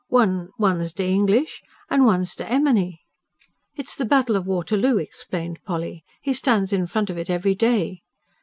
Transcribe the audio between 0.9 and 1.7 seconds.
de English,